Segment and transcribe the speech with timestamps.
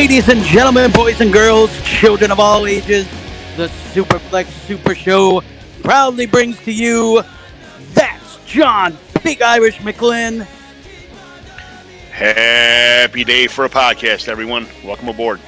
[0.00, 3.06] Ladies and gentlemen, boys and girls, children of all ages,
[3.58, 5.42] the Superflex Super Show
[5.82, 7.22] proudly brings to you
[7.92, 10.46] That's John Big Irish McGlynn.
[12.12, 14.66] Happy day for a podcast, everyone.
[14.82, 15.38] Welcome aboard.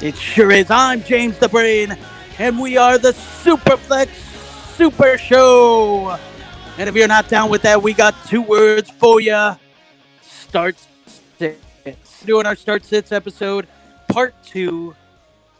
[0.00, 0.70] It sure is.
[0.70, 1.98] I'm James the Brain,
[2.38, 4.10] and we are the Superflex
[4.76, 6.16] Super Show.
[6.78, 9.56] And if you're not down with that, we got two words for you.
[10.22, 10.76] Start
[11.40, 11.66] sits.
[12.24, 13.66] Doing our Start Sits episode,
[14.12, 14.94] part two.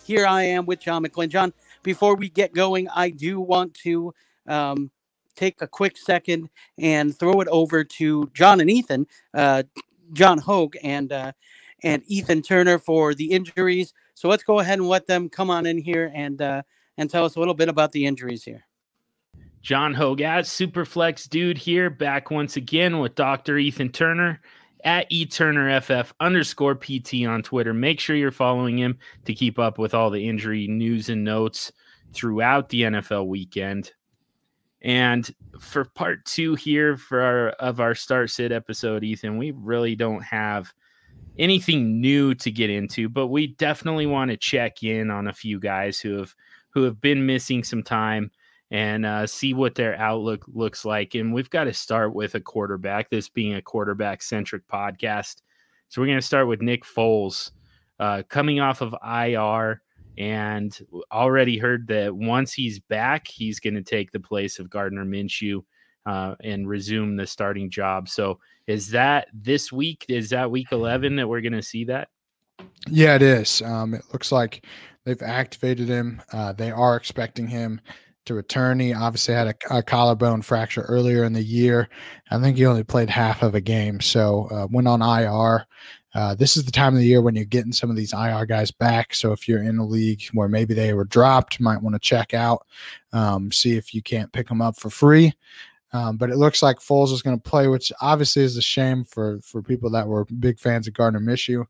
[0.04, 1.28] Here I am with John McGlynn.
[1.28, 4.12] John, before we get going, I do want to
[4.48, 4.90] um,
[5.36, 9.62] take a quick second and throw it over to John and Ethan, uh,
[10.12, 11.32] John Hogue and uh,
[11.82, 13.94] and Ethan Turner for the injuries.
[14.14, 16.62] So let's go ahead and let them come on in here and uh,
[16.98, 18.66] and tell us a little bit about the injuries here.
[19.62, 23.58] John Hogue at Superflex Dude here, back once again with Dr.
[23.58, 24.40] Ethan Turner
[24.84, 27.74] at eTurnerFF underscore PT on Twitter.
[27.74, 31.72] Make sure you're following him to keep up with all the injury news and notes
[32.12, 33.92] throughout the NFL weekend.
[34.82, 39.94] And for part two here for our of our start sit episode, Ethan, we really
[39.94, 40.72] don't have
[41.38, 45.60] anything new to get into, but we definitely want to check in on a few
[45.60, 46.34] guys who have
[46.70, 48.30] who have been missing some time
[48.70, 51.14] and uh, see what their outlook looks like.
[51.14, 55.42] And we've got to start with a quarterback, this being a quarterback centric podcast.
[55.88, 57.50] So we're going to start with Nick Foles
[57.98, 59.82] uh, coming off of IR
[60.18, 60.78] and
[61.10, 65.64] already heard that once he's back, he's going to take the place of Gardner Minshew
[66.06, 68.08] uh, and resume the starting job.
[68.08, 70.06] So is that this week?
[70.08, 72.08] Is that week 11 that we're going to see that?
[72.88, 73.62] Yeah, it is.
[73.62, 74.64] Um, it looks like
[75.04, 76.22] they've activated him.
[76.32, 77.80] Uh, they are expecting him
[78.26, 78.80] to return.
[78.80, 81.88] He obviously had a, a, collarbone fracture earlier in the year.
[82.30, 85.66] I think he only played half of a game, so uh, went on IR.
[86.14, 88.44] Uh, this is the time of the year when you're getting some of these IR
[88.44, 89.14] guys back.
[89.14, 92.34] So if you're in a league where maybe they were dropped, might want to check
[92.34, 92.66] out,
[93.12, 95.32] um, see if you can't pick them up for free.
[95.92, 99.02] Um, but it looks like Foles is going to play, which obviously is a shame
[99.02, 101.64] for for people that were big fans of Gardner Minshew.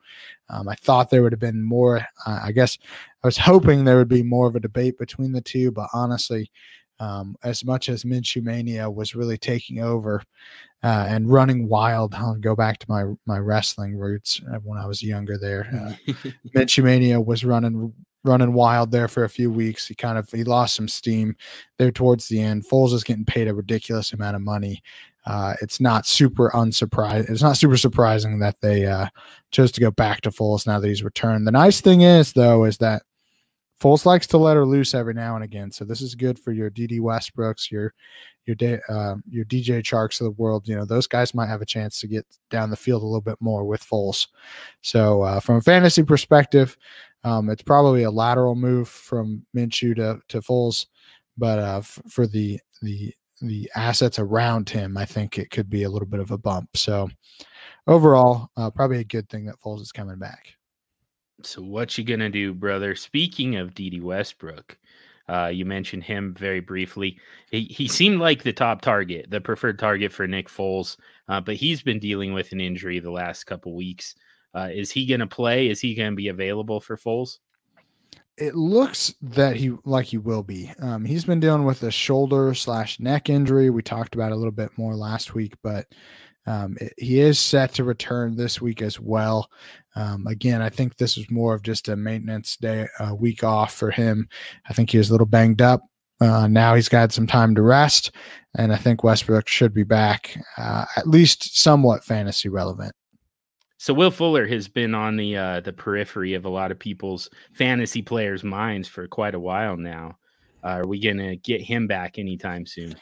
[0.51, 2.07] Um, I thought there would have been more.
[2.27, 2.77] Uh, I guess
[3.23, 6.51] I was hoping there would be more of a debate between the two, but honestly,
[7.01, 10.23] um, as much as Minshew mania was really taking over
[10.83, 14.87] uh, and running wild, I'll go back to my my wrestling roots uh, when I
[14.87, 15.39] was younger.
[15.39, 16.13] There, uh,
[16.55, 17.93] Minshew mania was running
[18.23, 19.87] running wild there for a few weeks.
[19.87, 21.37] He kind of he lost some steam
[21.79, 22.67] there towards the end.
[22.67, 24.83] Foles is getting paid a ridiculous amount of money.
[25.27, 27.31] Uh, it's not super unsurprising.
[27.31, 29.07] It's not super surprising that they uh,
[29.51, 31.47] chose to go back to Foles now that he's returned.
[31.47, 33.03] The nice thing is, though, is that
[33.81, 35.71] Foles likes to let her loose every now and again.
[35.71, 37.95] So this is good for your Dede Westbrooks, your
[38.45, 40.69] your uh, your DJ Charks of the world.
[40.69, 43.21] You know those guys might have a chance to get down the field a little
[43.23, 44.29] bit more with Foles.
[44.83, 46.77] So uh, from a fantasy perspective,
[47.25, 50.87] um, it's probably a lateral move from Minshew to to Foles,
[51.39, 55.85] but uh, f- for the the the assets around him, I think it could be
[55.85, 56.77] a little bit of a bump.
[56.77, 57.09] So
[57.87, 60.55] overall, uh, probably a good thing that Foles is coming back.
[61.47, 62.95] So what you gonna do, brother?
[62.95, 64.79] Speaking of Dede Westbrook,
[65.29, 67.19] uh, you mentioned him very briefly.
[67.51, 70.97] He he seemed like the top target, the preferred target for Nick Foles,
[71.29, 74.15] uh, but he's been dealing with an injury the last couple weeks.
[74.55, 75.69] Uh, is he gonna play?
[75.69, 77.39] Is he gonna be available for Foles?
[78.37, 80.73] It looks that he like he will be.
[80.81, 83.71] Um, he's been dealing with a shoulder slash neck injury.
[83.71, 85.87] We talked about a little bit more last week, but
[86.51, 89.49] um, it, he is set to return this week as well.
[89.95, 93.73] Um, again, I think this is more of just a maintenance day, a week off
[93.75, 94.29] for him.
[94.69, 95.83] I think he was a little banged up.
[96.21, 98.11] Uh, now he's got some time to rest,
[98.59, 102.95] and I think Westbrook should be back, uh, at least somewhat fantasy relevant.
[103.79, 107.31] So Will Fuller has been on the uh, the periphery of a lot of people's
[107.55, 110.19] fantasy players' minds for quite a while now.
[110.63, 112.95] Uh, are we gonna get him back anytime soon?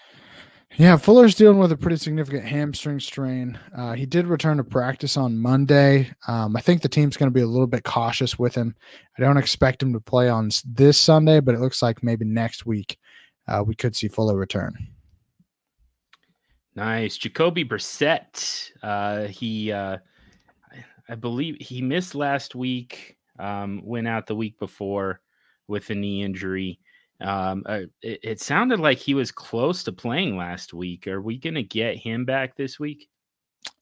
[0.77, 3.59] Yeah, Fuller's dealing with a pretty significant hamstring strain.
[3.77, 6.13] Uh, he did return to practice on Monday.
[6.29, 8.77] Um, I think the team's going to be a little bit cautious with him.
[9.17, 12.65] I don't expect him to play on this Sunday, but it looks like maybe next
[12.67, 12.99] week
[13.49, 14.77] uh, we could see Fuller return.
[16.77, 18.71] Nice, Jacoby Brissett.
[18.83, 19.97] Uh, he, uh,
[21.09, 23.17] I believe, he missed last week.
[23.41, 25.21] Um, went out the week before
[25.67, 26.79] with a knee injury.
[27.21, 31.09] Um, uh, it, it, sounded like he was close to playing last week.
[31.09, 33.09] Are we going to get him back this week?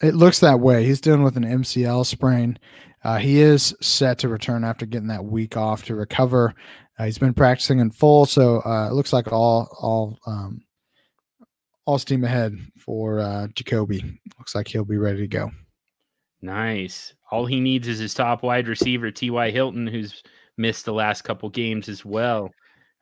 [0.02, 0.84] It looks that way.
[0.84, 2.58] He's dealing with an MCL sprain.
[3.04, 6.54] Uh, he is set to return after getting that week off to recover.
[6.98, 10.62] Uh, he's been practicing in full, so uh, it looks like all all um,
[11.84, 14.18] all steam ahead for uh, Jacoby.
[14.38, 15.50] Looks like he'll be ready to go.
[16.42, 17.14] Nice.
[17.30, 19.50] All he needs is his top wide receiver, T.Y.
[19.50, 20.22] Hilton, who's
[20.56, 22.50] missed the last couple games as well.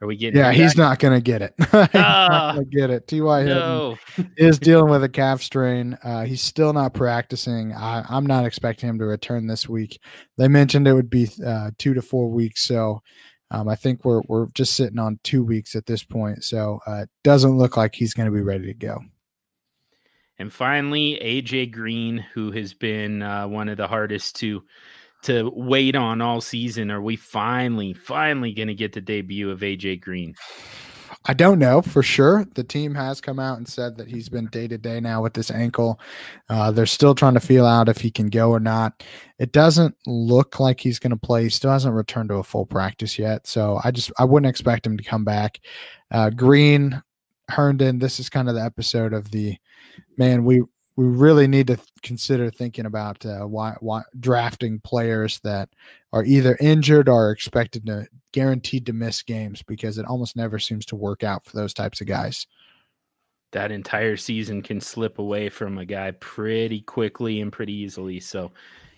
[0.05, 0.39] Are we getting?
[0.39, 1.55] Yeah, he's not going to get it.
[1.95, 3.09] Ah, get it.
[3.09, 3.43] T.Y.
[3.45, 4.27] Hilton no.
[4.37, 5.97] is dealing with a calf strain.
[6.05, 7.73] Uh, he's still not practicing.
[7.73, 9.99] I, I'm not expecting him to return this week.
[10.37, 12.65] They mentioned it would be uh, two to four weeks.
[12.65, 13.01] So
[13.51, 16.45] um, I think we're we're just sitting on two weeks at this point.
[16.45, 19.01] So uh, it doesn't look like he's going to be ready to go.
[20.39, 24.65] And finally, AJ Green, who has been uh, one of the hardest to
[25.25, 26.91] to wait on all season.
[26.91, 30.35] Are we finally, finally going to get the debut of AJ Green?
[31.27, 32.45] I don't know for sure.
[32.55, 35.33] The team has come out and said that he's been day to day now with
[35.33, 35.99] this ankle.
[36.51, 39.03] Uh, they're still trying to feel out if he can go or not.
[39.39, 41.45] It doesn't look like he's going to play.
[41.45, 43.47] He still hasn't returned to a full practice yet.
[43.47, 45.61] So I just I wouldn't expect him to come back.
[46.11, 47.03] Uh, Green,
[47.49, 47.99] Herndon.
[47.99, 49.57] This is kind of the episode of the
[50.19, 50.45] man.
[50.45, 50.63] We
[50.97, 55.69] we really need to consider thinking about uh, why, why drafting players that
[56.13, 60.87] are either injured or expected to guaranteed to miss games because it almost never seems
[60.87, 62.47] to work out for those types of guys.
[63.53, 68.19] That entire season can slip away from a guy pretty quickly and pretty easily.
[68.19, 68.51] So,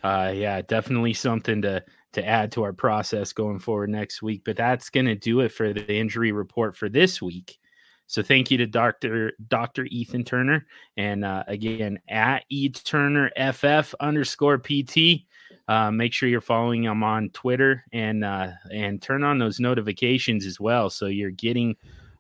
[0.03, 1.85] uh, yeah, definitely something to
[2.15, 4.41] to add to our process going forward next week.
[4.43, 7.59] But that's going to do it for the injury report for this week.
[8.07, 9.33] So thank you to Dr.
[9.49, 9.85] Dr.
[9.87, 10.67] Ethan Turner.
[10.97, 15.25] And uh, again, at E Turner FF underscore PT.
[15.69, 20.47] Uh, make sure you're following him on Twitter and uh, and turn on those notifications
[20.47, 20.89] as well.
[20.91, 21.75] So you're getting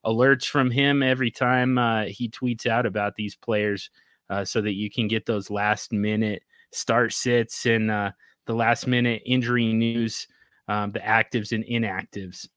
[0.05, 3.91] alerts from him every time uh, he tweets out about these players
[4.31, 6.43] uh, so that you can get those last minute
[6.73, 8.11] start sits and uh,
[8.47, 10.27] the last minute injury news,
[10.69, 12.49] um, the actives and inactives.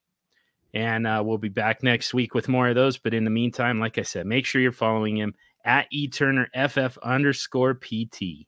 [0.73, 2.97] And uh, we'll be back next week with more of those.
[2.97, 5.33] But in the meantime, like I said, make sure you're following him
[5.65, 8.47] at eTurnerFF underscore PT.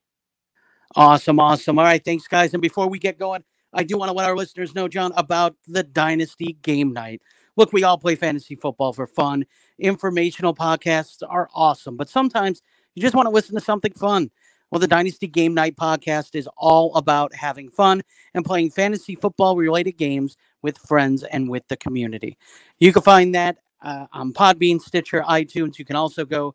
[0.95, 1.79] Awesome, awesome.
[1.79, 2.53] All right, thanks, guys.
[2.53, 5.55] And before we get going, I do want to let our listeners know, John, about
[5.67, 7.21] the Dynasty Game Night.
[7.55, 9.45] Look, we all play fantasy football for fun.
[9.79, 12.61] Informational podcasts are awesome, but sometimes
[12.95, 14.31] you just want to listen to something fun.
[14.69, 18.03] Well, the Dynasty Game Night podcast is all about having fun
[18.33, 22.37] and playing fantasy football related games with friends and with the community.
[22.79, 25.79] You can find that uh, on Podbean, Stitcher, iTunes.
[25.79, 26.53] You can also go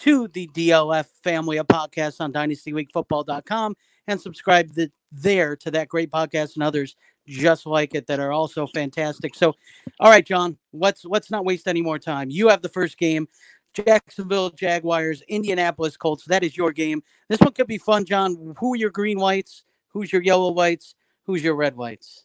[0.00, 6.10] to the DLF family of podcasts on dynastyleaguefootball.com and subscribe the, there to that great
[6.10, 6.96] podcast and others
[7.26, 9.34] just like it that are also fantastic.
[9.34, 9.54] So,
[10.00, 12.30] all right, John, let's let's not waste any more time.
[12.30, 13.28] You have the first game.
[13.72, 16.24] Jacksonville Jaguars, Indianapolis Colts.
[16.26, 17.02] That is your game.
[17.28, 18.54] This one could be fun, John.
[18.58, 19.64] Who are your green whites?
[19.88, 20.94] Who's your yellow whites?
[21.24, 22.23] Who's your red whites?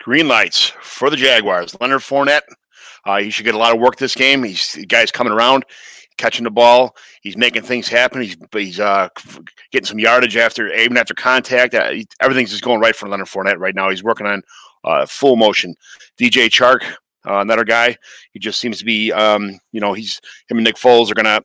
[0.00, 1.76] Green lights for the Jaguars.
[1.80, 2.42] Leonard Fournette.
[3.04, 4.42] Uh, he should get a lot of work this game.
[4.42, 5.64] He's the guy's coming around,
[6.16, 6.94] catching the ball.
[7.22, 8.22] He's making things happen.
[8.22, 9.08] He's he's uh,
[9.72, 11.74] getting some yardage after even after contact.
[11.74, 13.90] Uh, he, everything's just going right for Leonard Fournette right now.
[13.90, 14.42] He's working on
[14.84, 15.74] uh, full motion.
[16.18, 16.82] DJ Chark,
[17.26, 17.96] uh, another guy.
[18.32, 21.40] He just seems to be, um, you know, he's him and Nick Foles are gonna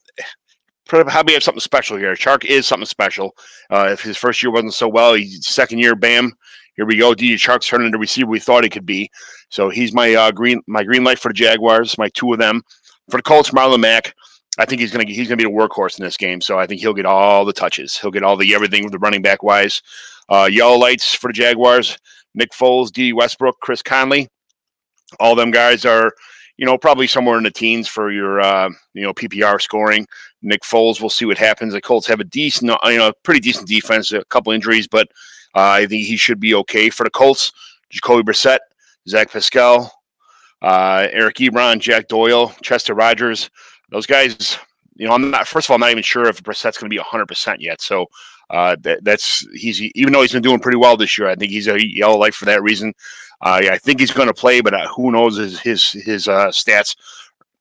[0.86, 2.14] probably have something special here.
[2.14, 3.36] Chark is something special.
[3.70, 6.34] Uh, if his first year wasn't so well, he's second year, bam,
[6.75, 7.14] here we go.
[7.14, 9.10] DJ Chark's turning into receiver we thought he could be.
[9.50, 11.98] So he's my uh, green my green light for the Jaguars.
[11.98, 12.62] My two of them
[13.10, 13.52] for the Colts.
[13.52, 14.14] Marlon Mack.
[14.58, 16.42] I think he's gonna he's gonna be the workhorse in this game.
[16.42, 17.98] So I think he'll get all the touches.
[17.98, 19.82] He'll get all the everything with the running back wise.
[20.30, 21.98] Uh, yellow lights for the Jaguars.
[22.36, 23.13] Nick Foles, D.
[23.13, 24.30] Westbrook, Chris Conley.
[25.20, 26.12] All them guys are
[26.58, 30.06] you know, probably somewhere in the teens for your, uh, you know, PPR scoring.
[30.42, 31.74] Nick Foles, we'll see what happens.
[31.74, 35.08] The Colts have a decent, you know, pretty decent defense, a couple injuries, but
[35.53, 37.51] I think he should be okay for the Colts.
[37.89, 38.60] Jacoby Brissett,
[39.07, 39.91] Zach Pascal,
[40.62, 43.50] uh, Eric Ebron, Jack Doyle, Chester Rogers.
[43.91, 44.57] Those guys,
[44.95, 46.95] you know, I'm not, first of all, I'm not even sure if Brissett's going to
[46.95, 47.81] be 100% yet.
[47.81, 48.07] So
[48.50, 51.51] uh, that, that's, he's, even though he's been doing pretty well this year, I think
[51.51, 52.93] he's a yellow light for that reason.
[53.41, 56.27] Uh, yeah, I think he's going to play, but uh, who knows his, his, his
[56.27, 56.95] uh, stats,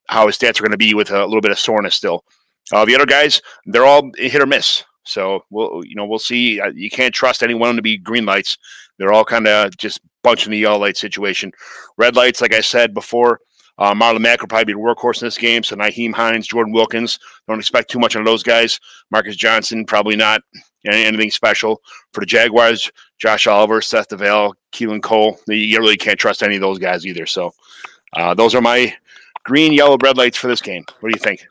[0.07, 2.23] how his stats are going to be with a little bit of soreness still.
[2.71, 4.83] Uh, the other guys, they're all hit or miss.
[5.05, 6.59] So we'll you know we'll see.
[6.59, 8.57] Uh, you can't trust anyone to be green lights.
[8.97, 11.51] They're all kind of just bunching the yellow light situation.
[11.97, 13.39] Red lights, like I said before,
[13.77, 15.63] uh, Marlon Mack will probably be the workhorse in this game.
[15.63, 18.79] So Nyheim Hines, Jordan Wilkins, don't expect too much on those guys.
[19.11, 20.41] Marcus Johnson, probably not
[20.85, 21.81] anything special.
[22.13, 26.61] For the Jaguars, Josh Oliver, Seth DeValve, Keelan Cole, you really can't trust any of
[26.61, 27.25] those guys either.
[27.25, 27.53] So
[28.15, 28.93] uh, those are my
[29.43, 30.85] green, yellow, red lights for this game.
[30.99, 31.47] What do you think?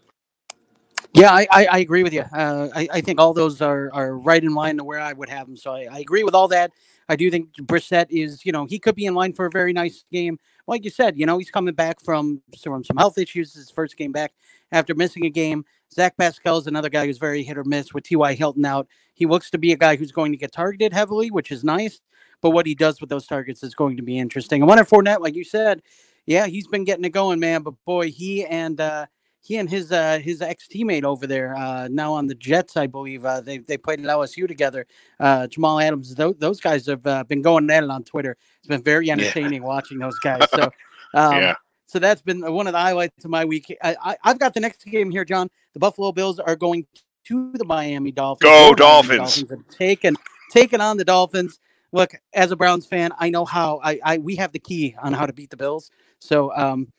[1.14, 2.22] Yeah, I, I, I, agree with you.
[2.22, 5.28] Uh, I, I think all those are, are right in line to where I would
[5.28, 5.56] have them.
[5.56, 6.72] So I, I agree with all that.
[7.06, 9.74] I do think Brissett is, you know, he could be in line for a very
[9.74, 10.38] nice game.
[10.66, 13.52] Like you said, you know, he's coming back from, from some health issues.
[13.52, 14.32] His first game back
[14.70, 15.66] after missing a game.
[15.92, 18.32] Zach Pascal is another guy who's very hit or miss with T.Y.
[18.32, 18.88] Hilton out.
[19.12, 22.00] He looks to be a guy who's going to get targeted heavily, which is nice.
[22.40, 24.62] But what he does with those targets is going to be interesting.
[24.62, 25.82] And Leonard Fournette, like you said,
[26.24, 27.62] yeah, he's been getting it going, man.
[27.62, 29.06] But boy, he and uh,
[29.42, 32.86] he and his uh, his ex teammate over there uh, now on the Jets, I
[32.86, 34.86] believe uh, they they played at LSU together.
[35.18, 38.36] Uh, Jamal Adams, th- those guys have uh, been going at it on Twitter.
[38.58, 39.68] It's been very entertaining yeah.
[39.68, 40.46] watching those guys.
[40.54, 40.70] So,
[41.14, 41.54] um, yeah.
[41.86, 43.76] So that's been one of the highlights of my week.
[43.82, 45.50] I, have got the next game here, John.
[45.74, 46.86] The Buffalo Bills are going
[47.24, 48.48] to the Miami Dolphins.
[48.48, 49.40] Go Dolphins!
[49.40, 50.16] Dolphins taking
[50.50, 51.58] taking on the Dolphins.
[51.90, 55.12] Look, as a Browns fan, I know how I, I we have the key on
[55.12, 55.90] how to beat the Bills.
[56.20, 56.92] So um,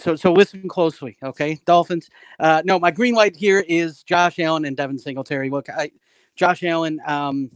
[0.00, 1.60] so so listen closely, okay?
[1.66, 2.08] Dolphins.
[2.38, 5.50] Uh, no, my green light here is Josh Allen and Devin Singletary.
[5.50, 5.92] Look, I,
[6.36, 7.50] Josh Allen, um,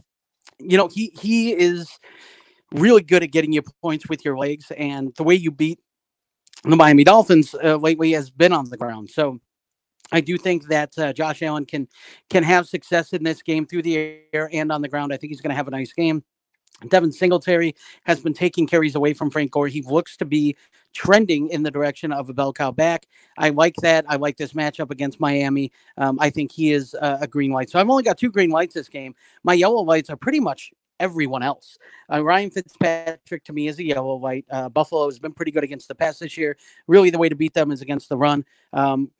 [0.59, 1.99] you know he he is
[2.71, 5.79] really good at getting you points with your legs, and the way you beat
[6.63, 9.09] the Miami Dolphins uh, lately has been on the ground.
[9.09, 9.39] So
[10.11, 11.87] I do think that uh, Josh Allen can
[12.29, 15.13] can have success in this game through the air and on the ground.
[15.13, 16.23] I think he's going to have a nice game.
[16.89, 17.73] Devin Singletary
[18.03, 19.67] has been taking carries away from Frank Gore.
[19.67, 20.57] He looks to be
[20.95, 23.05] trending in the direction of a bell cow back.
[23.37, 24.05] I like that.
[24.07, 25.71] I like this matchup against Miami.
[25.97, 27.69] Um, I think he is uh, a green light.
[27.69, 29.13] So I've only got two green lights this game.
[29.43, 31.77] My yellow lights are pretty much everyone else.
[32.11, 34.45] Uh, Ryan Fitzpatrick to me is a yellow light.
[34.49, 36.57] Uh, Buffalo has been pretty good against the pass this year.
[36.87, 38.45] Really, the way to beat them is against the run.
[38.71, 39.11] Um,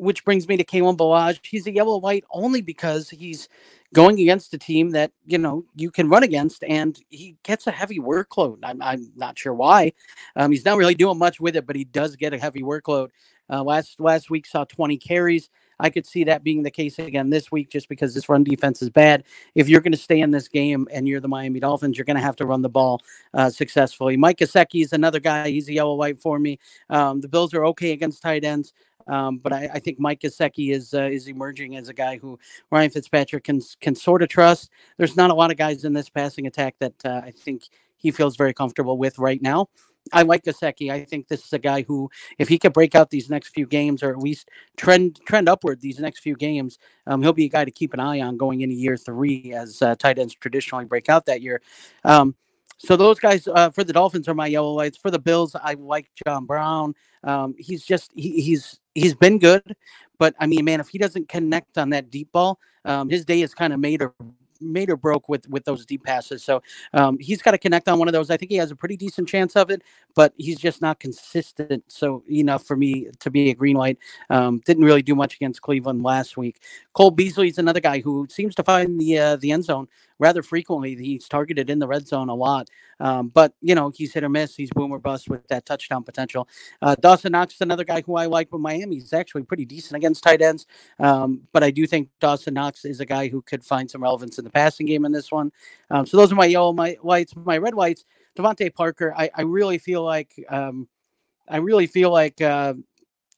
[0.00, 1.40] which brings me to Kalen Ballage.
[1.42, 3.48] He's a yellow light only because he's
[3.92, 7.70] going against a team that you know you can run against, and he gets a
[7.70, 8.58] heavy workload.
[8.62, 9.92] I'm, I'm not sure why.
[10.36, 13.10] Um, he's not really doing much with it, but he does get a heavy workload.
[13.50, 15.50] Uh, last last week saw 20 carries.
[15.80, 18.82] I could see that being the case again this week, just because this run defense
[18.82, 19.24] is bad.
[19.54, 22.16] If you're going to stay in this game and you're the Miami Dolphins, you're going
[22.16, 23.00] to have to run the ball
[23.34, 24.16] uh, successfully.
[24.16, 25.48] Mike Gesicki is another guy.
[25.48, 26.58] He's a yellow white for me.
[26.90, 28.72] Um, the Bills are okay against tight ends.
[29.06, 32.38] Um, but I, I, think Mike Gesicki is uh, is emerging as a guy who
[32.70, 34.70] Ryan Fitzpatrick can can sort of trust.
[34.96, 37.64] There's not a lot of guys in this passing attack that uh, I think
[37.96, 39.68] he feels very comfortable with right now.
[40.12, 40.90] I like Gesicki.
[40.90, 43.66] I think this is a guy who, if he could break out these next few
[43.66, 47.50] games, or at least trend trend upward these next few games, um, he'll be a
[47.50, 50.84] guy to keep an eye on going into year three, as uh, tight ends traditionally
[50.84, 51.60] break out that year.
[52.04, 52.34] Um,
[52.82, 54.96] so those guys uh, for the Dolphins are my yellow lights.
[54.96, 56.94] For the Bills, I like John Brown.
[57.22, 59.76] Um, he's just he, he's he's been good,
[60.18, 63.42] but I mean, man, if he doesn't connect on that deep ball, um, his day
[63.42, 64.14] is kind of made or
[64.62, 66.42] made or broke with with those deep passes.
[66.42, 66.62] So
[66.94, 68.30] um, he's got to connect on one of those.
[68.30, 69.82] I think he has a pretty decent chance of it,
[70.14, 71.84] but he's just not consistent.
[71.88, 73.98] So enough for me to be a green light.
[74.30, 76.62] Um, didn't really do much against Cleveland last week.
[76.94, 79.86] Cole Beasley is another guy who seems to find the uh, the end zone
[80.20, 80.94] rather frequently.
[80.94, 82.68] He's targeted in the red zone a lot,
[83.00, 84.54] um, but you know he's hit or miss.
[84.54, 86.48] He's boom or bust with that touchdown potential.
[86.80, 88.96] Uh, Dawson Knox is another guy who I like with Miami.
[88.96, 90.66] He's actually pretty decent against tight ends,
[91.00, 94.38] um, but I do think Dawson Knox is a guy who could find some relevance
[94.38, 95.50] in the passing game in this one.
[95.90, 97.34] Um, so those are my yellow my lights.
[97.34, 98.04] My red lights.
[98.38, 99.12] DeVante Parker.
[99.16, 100.32] I, I really feel like.
[100.48, 100.88] Um,
[101.50, 102.74] I really feel like uh,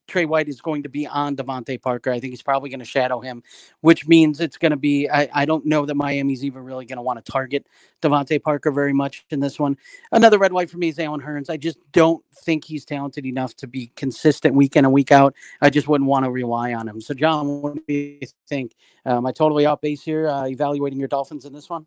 [0.09, 2.11] Trey White is going to be on DeVante Parker.
[2.11, 3.42] I think he's probably going to shadow him,
[3.80, 5.09] which means it's going to be.
[5.09, 7.66] I, I don't know that Miami's even really going to want to target
[8.02, 9.76] DeVante Parker very much in this one.
[10.12, 11.50] Another red white for me is Allen Hurns.
[11.50, 15.35] I just don't think he's talented enough to be consistent week in and week out.
[15.61, 17.00] I just wouldn't want to rely on him.
[17.00, 18.75] So, John, what do you think?
[19.06, 21.87] Am I totally off base here uh, evaluating your Dolphins in this one?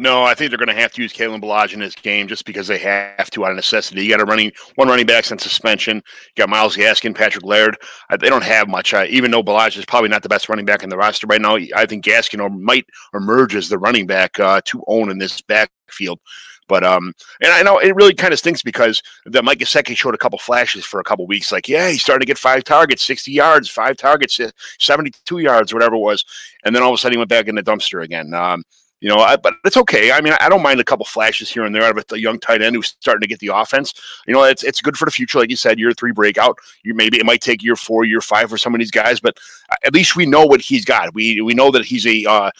[0.00, 2.44] No, I think they're going to have to use Kalen Ballage in this game just
[2.44, 4.04] because they have to out of necessity.
[4.04, 5.96] You got a running one running back on suspension.
[5.96, 6.02] You
[6.36, 7.76] got Myles Gaskin, Patrick Laird.
[8.08, 8.94] Uh, they don't have much.
[8.94, 11.40] Uh, even though Ballage is probably not the best running back in the roster right
[11.40, 15.18] now, I think Gaskin or might emerge as the running back uh, to own in
[15.18, 16.20] this backfield.
[16.68, 20.14] But um, and I know it really kind of stinks because the Mike Gesicki showed
[20.14, 21.50] a couple flashes for a couple weeks.
[21.50, 24.38] Like, yeah, he's starting to get five targets, sixty yards, five targets,
[24.78, 26.24] seventy-two yards, whatever it was,
[26.64, 28.32] and then all of a sudden he went back in the dumpster again.
[28.32, 28.62] Um,
[29.00, 30.10] you know, I, but it's okay.
[30.10, 32.38] I mean, I don't mind a couple flashes here and there out of a young
[32.40, 33.94] tight end who's starting to get the offense.
[34.26, 35.78] You know, it's it's good for the future, like you said.
[35.78, 36.58] Year three breakout.
[36.82, 39.38] You maybe it might take year four, year five for some of these guys, but
[39.84, 41.14] at least we know what he's got.
[41.14, 42.50] We we know that he's a uh,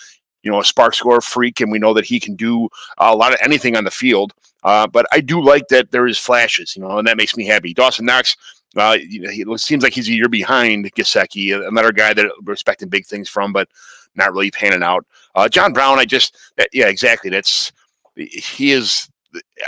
[0.42, 2.68] you know a SPARQ score freak, and we know that he can do
[2.98, 4.32] a lot of anything on the field.
[4.62, 7.46] Uh, but I do like that there is flashes, you know, and that makes me
[7.46, 7.74] happy.
[7.74, 8.36] Dawson Knox.
[8.76, 12.30] Uh, you know, he, it seems like he's a year behind Gesicki, another guy that
[12.44, 13.66] we're expecting big things from, but
[14.14, 15.06] not really panning out.
[15.38, 16.36] Uh, John Brown, I just
[16.72, 17.30] yeah, exactly.
[17.30, 17.72] That's
[18.16, 19.08] he is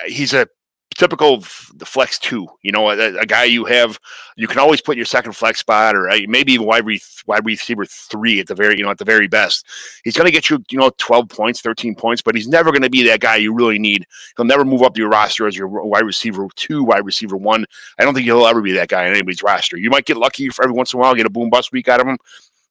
[0.05, 0.49] he's a
[0.97, 2.49] typical the flex two.
[2.63, 3.97] You know, a, a, guy you have
[4.37, 6.85] you can always put your second flex spot or uh, maybe even wide,
[7.27, 9.65] wide receiver three at the very you know at the very best.
[10.03, 12.83] He's going to get you you know twelve points, thirteen points, but he's never going
[12.83, 14.09] to be that guy you really need.
[14.37, 17.65] He'll never move up your roster as your wide receiver two, wide receiver one.
[17.97, 19.77] I don't think he'll ever be that guy in anybody's roster.
[19.77, 21.87] You might get lucky for every once in a while, get a boom bust week
[21.87, 22.19] out of him,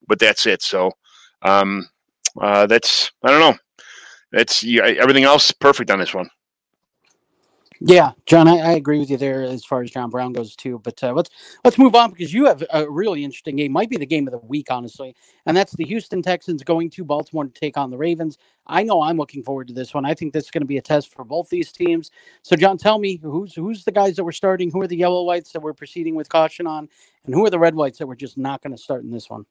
[0.05, 0.61] but that's it.
[0.61, 0.91] So
[1.43, 1.87] um,
[2.39, 3.57] uh, that's I don't know.
[4.31, 6.29] That's yeah, everything else perfect on this one.
[7.81, 10.79] Yeah, John, I, I, agree with you there as far as John Brown goes too.
[10.83, 11.29] But uh, let's
[11.63, 13.71] let's move on because you have a really interesting game.
[13.71, 17.05] Might be the game of the week, honestly, and that's the Houston Texans going to
[17.05, 18.38] Baltimore to take on the Ravens.
[18.67, 20.03] I know I'm looking forward to this one.
[20.03, 22.12] I think this is going to be a test for both these teams.
[22.41, 24.69] So, John, tell me who's who's the guys that we're starting?
[24.71, 26.89] Who are the yellow lights that we're proceeding with caution on,
[27.25, 29.29] and who are the red lights that we're just not going to start in this
[29.29, 29.45] one?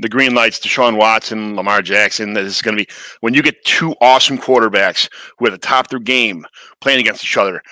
[0.00, 2.32] The green lights, Deshaun Watson, Lamar Jackson.
[2.32, 2.90] This is going to be
[3.20, 6.46] when you get two awesome quarterbacks who are the top of their game
[6.80, 7.62] playing against each other.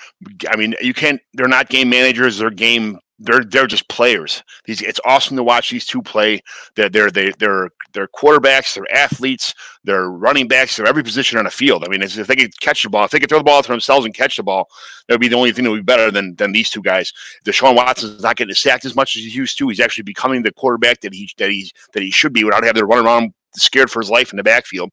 [0.49, 1.21] I mean, you can't.
[1.33, 2.37] They're not game managers.
[2.37, 4.43] They're game they're they're just players.
[4.65, 6.41] These it's awesome to watch these two play.
[6.75, 11.45] They're they're they, they're they're quarterbacks, they're athletes, they're running backs, they're every position on
[11.45, 11.83] the field.
[11.83, 13.67] I mean, if they could catch the ball, if they could throw the ball to
[13.67, 14.67] themselves and catch the ball,
[15.07, 17.11] that would be the only thing that would be better than than these two guys.
[17.45, 19.67] Deshaun Watson is not getting sacked as much as he used to.
[19.67, 22.79] He's actually becoming the quarterback that he that he that he should be without having
[22.79, 24.91] to run around scared for his life in the backfield.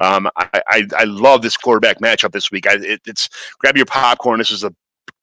[0.00, 2.66] Um, I, I, I love this quarterback matchup this week.
[2.66, 3.28] I, it, it's
[3.58, 4.38] grab your popcorn.
[4.38, 4.74] This is a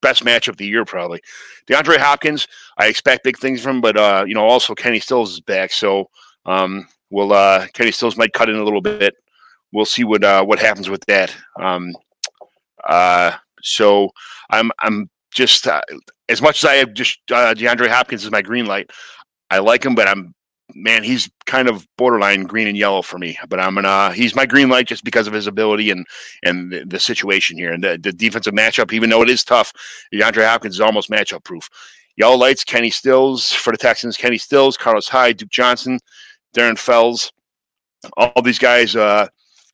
[0.02, 1.22] best match of the year, probably.
[1.68, 5.34] DeAndre Hopkins, I expect big things from him, but uh, you know, also Kenny Stills
[5.34, 6.10] is back, so
[6.46, 9.16] um, we'll uh, Kenny Stills might cut in a little bit.
[9.72, 11.36] We'll see what uh, what happens with that.
[11.60, 11.96] Um,
[12.84, 14.10] uh, so
[14.50, 15.82] I'm I'm just uh,
[16.30, 18.90] as much as I have just uh, DeAndre Hopkins is my green light.
[19.50, 20.34] I like him, but I'm
[20.76, 23.38] man, he's kind of borderline green and yellow for me.
[23.50, 26.06] But I'm gonna he's my green light just because of his ability and
[26.44, 28.94] and the, the situation here and the, the, defensive matchup.
[28.94, 29.72] Even though it is tough,
[30.14, 31.70] DeAndre Hopkins is almost matchup proof.
[32.18, 34.18] Yellow lights: Kenny Stills for the Texans.
[34.18, 36.00] Kenny Stills, Carlos Hyde, Duke Johnson,
[36.56, 37.32] Darren Fells.
[38.18, 39.28] All these guys, uh,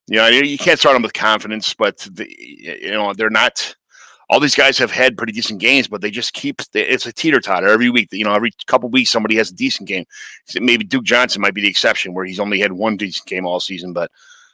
[0.07, 3.75] you know, you can't start them with confidence, but the, you know they're not
[4.29, 7.39] all these guys have had pretty decent games, but they just keep it's a teeter
[7.39, 8.09] totter every week.
[8.11, 10.05] You know, every couple weeks somebody has a decent game.
[10.59, 13.59] Maybe Duke Johnson might be the exception where he's only had one decent game all
[13.59, 14.11] season, but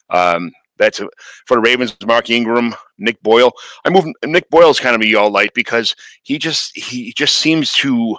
[0.10, 1.10] um, that's a,
[1.46, 1.96] for the Ravens.
[2.06, 3.52] Mark Ingram, Nick Boyle.
[3.86, 7.72] I move Nick Boyle's kind of a y'all light because he just he just seems
[7.74, 8.18] to.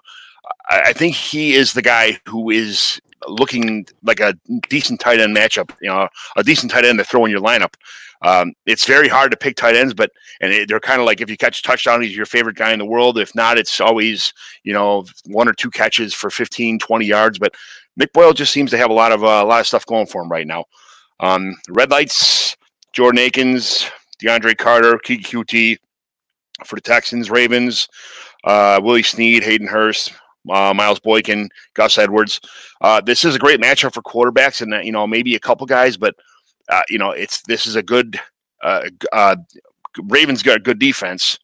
[0.69, 4.35] I think he is the guy who is looking like a
[4.69, 5.71] decent tight end matchup.
[5.81, 7.75] You know, a decent tight end to throw in your lineup.
[8.23, 10.11] Um, it's very hard to pick tight ends, but
[10.41, 12.73] and it, they're kind of like if you catch a touchdown, he's your favorite guy
[12.73, 13.19] in the world.
[13.19, 14.33] If not, it's always
[14.63, 17.39] you know one or two catches for 15, 20 yards.
[17.39, 17.55] But
[17.97, 20.07] Nick Boyle just seems to have a lot of uh, a lot of stuff going
[20.07, 20.65] for him right now.
[21.21, 22.57] Um, red lights,
[22.93, 23.89] Jordan Akins,
[24.23, 25.77] DeAndre Carter, Keke Coutee
[26.65, 27.89] for the Texans, Ravens,
[28.45, 30.13] uh, Willie Snead, Hayden Hurst,
[30.51, 32.41] uh, Miles Boykin, Gus Edwards.
[32.81, 35.67] Uh, this is a great matchup for quarterbacks, and uh, you know maybe a couple
[35.67, 36.15] guys, but
[36.69, 38.19] uh, you know, it's this is a good
[38.63, 39.37] uh, uh,
[40.05, 41.39] Ravens got a good defense.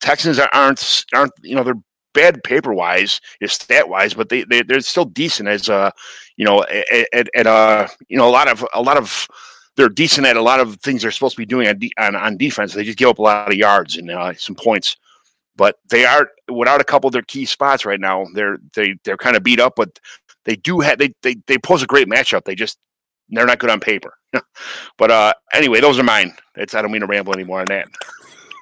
[0.00, 1.80] Texans aren't aren't you know they're
[2.14, 5.90] bad paper wise, stat wise, but they, they they're still decent as uh
[6.36, 6.64] you know
[7.12, 9.26] at, at uh you know a lot of a lot of
[9.76, 12.14] they're decent at a lot of things they're supposed to be doing on, de- on,
[12.14, 12.74] on defense.
[12.74, 14.96] They just give up a lot of yards and uh, some points,
[15.56, 18.26] but they are without a couple of their key spots right now.
[18.34, 19.98] They're they they're kind of beat up, but
[20.44, 22.44] they do have they they they pose a great matchup.
[22.44, 22.78] They just
[23.28, 24.14] they're not good on paper.
[24.98, 26.34] but uh, anyway, those are mine.
[26.56, 27.88] It's I don't mean to ramble anymore on that.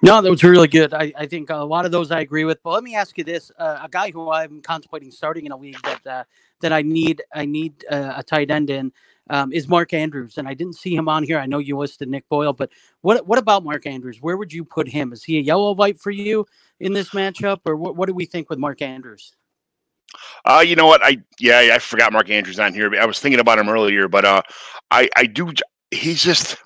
[0.02, 0.94] No, that was really good.
[0.94, 2.62] I, I think a lot of those I agree with.
[2.62, 5.56] But let me ask you this: uh, a guy who I'm contemplating starting in a
[5.56, 6.24] league that uh,
[6.60, 8.92] that I need I need uh, a tight end in
[9.28, 11.38] um, is Mark Andrews, and I didn't see him on here.
[11.38, 12.70] I know you listed Nick Boyle, but
[13.02, 14.18] what what about Mark Andrews?
[14.20, 15.12] Where would you put him?
[15.12, 16.46] Is he a yellow light for you
[16.80, 19.32] in this matchup, or what, what do we think with Mark Andrews?
[20.44, 21.04] Uh, you know what?
[21.04, 22.94] I yeah, I forgot Mark Andrews on here.
[22.96, 24.42] I was thinking about him earlier, but uh,
[24.90, 25.52] I I do.
[25.90, 26.56] He's just.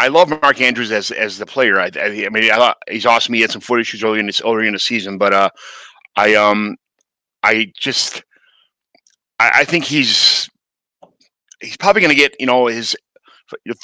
[0.00, 1.80] I love Mark Andrews as as the player.
[1.80, 3.34] I, I, I mean, I thought he's awesome.
[3.34, 5.50] He had some foot issues early in this earlier in the season, but uh,
[6.16, 6.76] I um,
[7.42, 8.22] I just,
[9.38, 10.48] I, I think he's
[11.60, 12.96] he's probably going to get you know his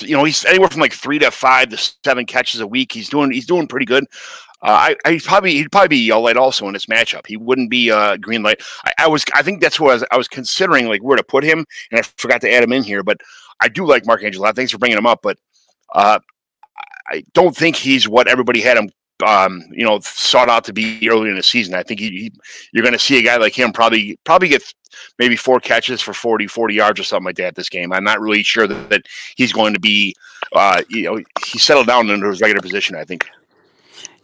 [0.01, 2.93] you know he's anywhere from like three to five to seven catches a week.
[2.93, 4.05] He's doing he's doing pretty good.
[4.63, 7.27] Uh, I, I probably he'd probably be yellow light also in this matchup.
[7.27, 8.63] He wouldn't be uh, green light.
[8.85, 11.25] I, I, was I think that's what I was, I was considering like where to
[11.25, 13.03] put him, and I forgot to add him in here.
[13.03, 13.21] But
[13.61, 14.51] I do like Mark Angelo.
[14.53, 15.39] Thanks for bringing him up, but
[15.95, 16.19] uh,
[17.11, 18.91] I don't think he's what everybody had him
[19.22, 21.74] um, you know, sought out to be early in the season.
[21.74, 22.33] I think he, he,
[22.72, 24.62] you're going to see a guy like him probably probably get
[25.18, 27.92] maybe four catches for 40, 40 yards or something like that this game.
[27.92, 29.03] I'm not really sure that, that
[29.37, 30.14] he's going to be,
[30.53, 32.96] uh, you know, he settled down into his regular position.
[32.96, 33.27] I think.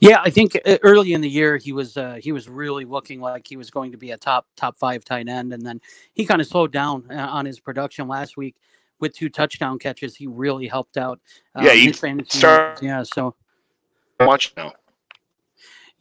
[0.00, 3.20] Yeah, I think uh, early in the year he was uh, he was really looking
[3.20, 5.80] like he was going to be a top top five tight end, and then
[6.14, 8.56] he kind of slowed down uh, on his production last week
[8.98, 10.16] with two touchdown catches.
[10.16, 11.20] He really helped out.
[11.54, 12.82] Uh, yeah, he started.
[12.82, 13.34] Yeah, so
[14.18, 14.72] much now.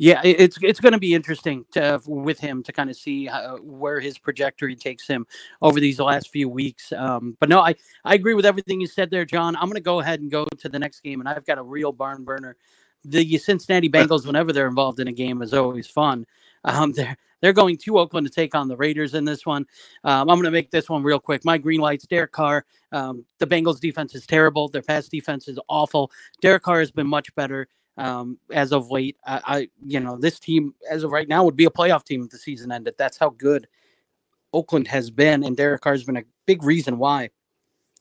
[0.01, 3.57] Yeah, it's it's going to be interesting to with him to kind of see how,
[3.57, 5.27] where his trajectory takes him
[5.61, 6.93] over these last few weeks.
[6.93, 9.57] Um, but no, I I agree with everything you said there, John.
[9.57, 11.63] I'm going to go ahead and go to the next game, and I've got a
[11.63, 12.55] real barn burner.
[13.03, 16.25] The Cincinnati Bengals, whenever they're involved in a game, is always fun.
[16.63, 19.65] Um, they're they're going to Oakland to take on the Raiders in this one.
[20.05, 21.43] Um, I'm going to make this one real quick.
[21.43, 22.65] My green lights, Derek Carr.
[22.93, 24.69] Um, the Bengals defense is terrible.
[24.69, 26.11] Their pass defense is awful.
[26.41, 27.67] Derek Carr has been much better
[27.99, 29.17] um, as of late.
[29.25, 32.23] I, I, you know, this team as of right now would be a playoff team
[32.23, 32.95] if the season ended.
[32.97, 33.67] That's how good
[34.53, 37.29] Oakland has been, and Derek Carr has been a big reason why.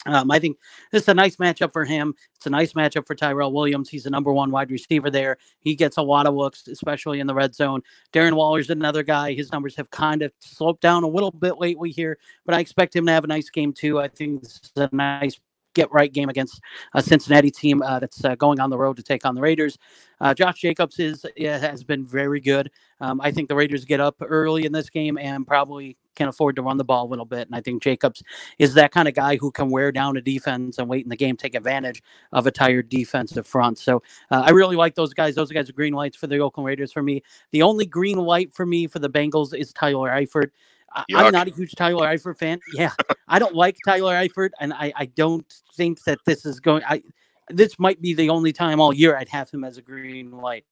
[0.06, 0.56] Um, I think
[0.92, 2.14] this is a nice matchup for him.
[2.36, 3.90] It's a nice matchup for Tyrell Williams.
[3.90, 5.38] He's the number one wide receiver there.
[5.58, 7.82] He gets a lot of looks, especially in the red zone.
[8.12, 9.34] Darren Waller's another guy.
[9.34, 12.94] His numbers have kind of sloped down a little bit lately here, but I expect
[12.94, 13.98] him to have a nice game too.
[13.98, 15.40] I think this is a nice
[15.74, 16.60] get right game against
[16.94, 19.78] a Cincinnati team uh, that's uh, going on the road to take on the Raiders.
[20.20, 22.70] Uh, Josh Jacobs is has been very good.
[23.00, 26.56] Um, I think the Raiders get up early in this game and probably can afford
[26.56, 27.46] to run the ball a little bit.
[27.46, 28.22] And I think Jacobs
[28.58, 31.16] is that kind of guy who can wear down a defense and wait in the
[31.16, 32.02] game, take advantage
[32.32, 33.78] of a tired defensive front.
[33.78, 35.36] So uh, I really like those guys.
[35.36, 37.22] Those guys are green lights for the Oakland Raiders for me.
[37.52, 40.50] The only green light for me for the Bengals is Tyler Eifert.
[40.96, 41.04] Yuck.
[41.14, 42.60] I'm not a huge Tyler Eifert fan.
[42.72, 42.92] Yeah,
[43.28, 46.82] I don't like Tyler Eifert, and I, I don't think that this is going.
[46.88, 47.02] I
[47.50, 50.64] this might be the only time all year I'd have him as a green light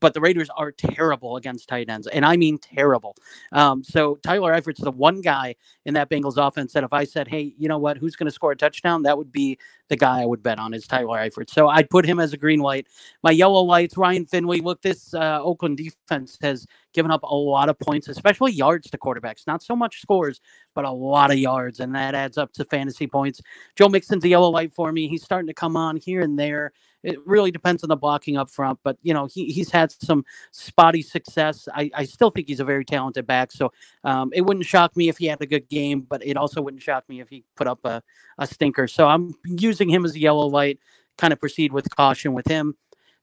[0.00, 3.14] but the Raiders are terrible against tight ends, and I mean terrible.
[3.52, 7.28] Um, so Tyler Eifert's the one guy in that Bengals offense that if I said,
[7.28, 7.98] "Hey, you know what?
[7.98, 9.58] Who's going to score a touchdown?" That would be
[9.90, 11.50] the guy I would bet on is Tyler Eifert.
[11.50, 12.86] So I'd put him as a green light.
[13.22, 14.62] My yellow lights, Ryan Finley.
[14.62, 18.98] Look, this uh, Oakland defense has given up a lot of points, especially yards to
[18.98, 19.46] quarterbacks.
[19.46, 20.40] Not so much scores,
[20.74, 23.40] but a lot of yards, and that adds up to fantasy points.
[23.76, 25.08] Joe Mixon's a yellow light for me.
[25.08, 26.72] He's starting to come on here and there.
[27.02, 30.22] It really depends on the blocking up front, but you know he, he's had some
[30.50, 31.66] spotty success.
[31.74, 33.72] I, I still think he's a very talented back, so
[34.04, 36.82] um, it wouldn't shock me if he had a good game, but it also wouldn't
[36.82, 38.02] shock me if he put up a,
[38.36, 38.86] a stinker.
[38.86, 40.78] So I'm using him as a yellow light.
[41.18, 42.76] Kind of proceed with caution with him.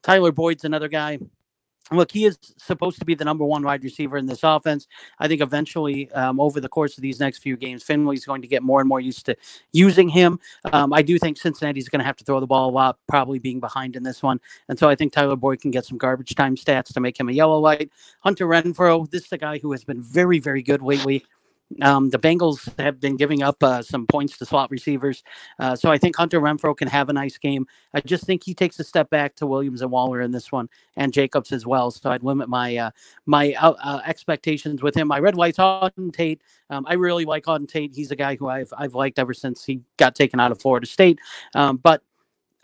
[0.03, 1.19] Tyler Boyd's another guy
[1.91, 4.87] look, he is supposed to be the number one wide receiver in this offense.
[5.19, 8.47] I think eventually, um, over the course of these next few games, Finley's going to
[8.47, 9.35] get more and more used to
[9.71, 10.39] using him.
[10.73, 13.39] Um, I do think Cincinnati's going to have to throw the ball a lot, probably
[13.39, 14.39] being behind in this one.
[14.69, 17.29] And so I think Tyler Boyd can get some garbage time stats to make him
[17.29, 17.91] a yellow light.
[18.21, 21.25] Hunter Renfrow, this is a guy who has been very, very good lately.
[21.81, 25.23] Um, the Bengals have been giving up uh, some points to slot receivers.
[25.59, 27.67] Uh, so I think Hunter Renfrow can have a nice game.
[27.93, 30.69] I just think he takes a step back to Williams and Waller in this one
[30.95, 31.91] and Jacobs as well.
[31.91, 32.91] So I'd limit my uh,
[33.25, 35.11] my uh, uh, expectations with him.
[35.11, 36.41] I red lights Auden Tate.
[36.69, 37.93] Um, I really like Auden Tate.
[37.93, 40.87] He's a guy who I've, I've liked ever since he got taken out of Florida
[40.87, 41.19] State.
[41.53, 42.01] Um, but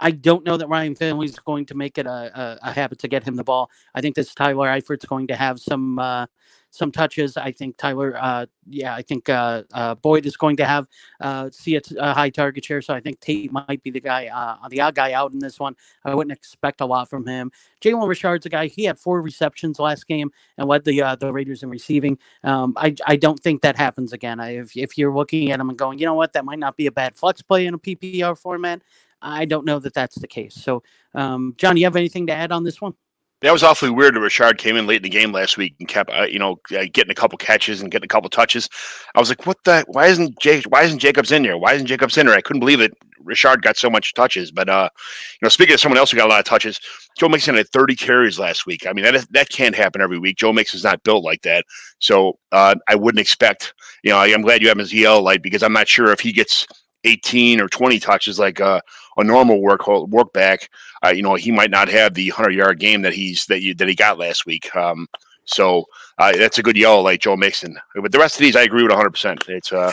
[0.04, 3.00] I don't know that Ryan Finley is going to make it a, a, a, habit
[3.00, 3.72] to get him the ball.
[3.96, 6.26] I think this Tyler Eifert's going to have some uh,
[6.72, 7.38] some touches.
[7.38, 10.88] I think Tyler, uh, yeah, I think uh, uh, Boyd is going to have
[11.22, 12.82] uh, see a high target share.
[12.82, 15.58] So I think Tate might be the guy, uh, the odd guy out in this
[15.58, 15.76] one.
[16.04, 17.52] I wouldn't expect a lot from him.
[17.80, 18.68] Jalen Richard's a guy.
[18.68, 22.18] He had four receptions last game and led the the Raiders in receiving.
[22.44, 24.42] Um, I I don't think that happens again.
[24.42, 26.76] I, if if you're looking at him and going, you know what, that might not
[26.76, 28.82] be a bad flex play in a PPR format.
[29.24, 30.56] I don't know that that's the case.
[30.56, 30.84] So,
[31.16, 32.94] um, John, you have anything to add on this one?
[33.42, 36.10] That was awfully weird Richard came in late in the game last week and kept,
[36.12, 38.70] uh, you know, uh, getting a couple catches and getting a couple touches.
[39.16, 39.84] I was like, "What the?
[39.88, 40.64] Why isn't Jake?
[40.66, 41.58] Why isn't Jacobs in there?
[41.58, 42.94] Why isn't Jacobs in there?" I couldn't believe it.
[43.20, 46.28] Richard got so much touches, but uh, you know, speaking of someone else who got
[46.28, 46.80] a lot of touches,
[47.18, 48.88] Joe Mixon had 30 carries last week.
[48.88, 50.38] I mean, that that can't happen every week.
[50.38, 51.66] Joe Mixon's not built like that,
[52.00, 53.74] so uh, I wouldn't expect.
[54.04, 56.32] You know, I'm glad you have his EL light because I'm not sure if he
[56.32, 56.66] gets
[57.04, 58.80] 18 or 20 touches like uh,
[59.18, 60.70] a normal work work back,
[61.06, 63.74] uh, you know, he might not have the 100 yard game that he's that you,
[63.76, 64.74] that he got last week.
[64.76, 65.08] Um,
[65.46, 65.86] so
[66.18, 67.78] uh, that's a good yellow like Joe Mixon.
[67.96, 69.10] But the rest of these, I agree with 100.
[69.10, 69.92] percent It's a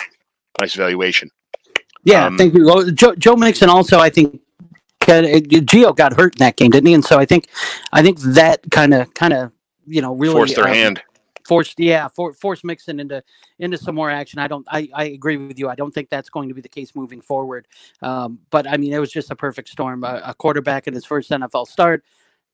[0.61, 1.31] nice valuation.
[2.05, 2.93] Yeah, um, thank you.
[2.93, 4.41] Joe, Joe Mixon also, I think,
[5.01, 6.95] Gio got hurt in that game, didn't he?
[6.95, 7.49] And so I think,
[7.93, 9.53] I think that kind of, kind of,
[9.87, 11.03] you know, really forced their uh, hand
[11.51, 13.25] forced yeah for, force Mixon into
[13.59, 14.39] into some more action.
[14.39, 15.69] I don't I, I agree with you.
[15.69, 17.67] I don't think that's going to be the case moving forward.
[18.03, 20.05] Um, but i mean it was just a perfect storm.
[20.05, 22.05] A, a, quarterback in his first nfl start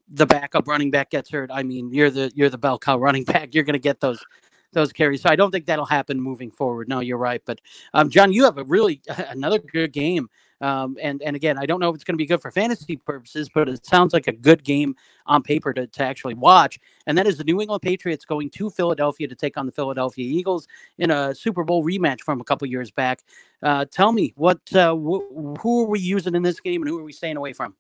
[0.09, 1.51] the backup running back gets hurt.
[1.53, 3.55] I mean you're the you're the bell cow running back.
[3.55, 4.25] You're going to get those
[4.73, 5.21] those carries.
[5.21, 6.89] So i don't think that'll happen moving forward.
[6.89, 7.43] No you're right.
[7.45, 7.61] But
[7.93, 10.31] um, john you have a really another good game
[10.61, 12.97] um, and and again, I don't know if it's going to be good for fantasy
[12.97, 16.79] purposes, but it sounds like a good game on paper to, to actually watch.
[17.07, 20.25] And that is the New England Patriots going to Philadelphia to take on the Philadelphia
[20.25, 20.67] Eagles
[20.99, 23.21] in a Super Bowl rematch from a couple years back.
[23.63, 26.99] Uh, tell me what uh, wh- who are we using in this game and who
[26.99, 27.75] are we staying away from?